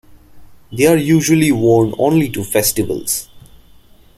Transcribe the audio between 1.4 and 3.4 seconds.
worn only to festivals.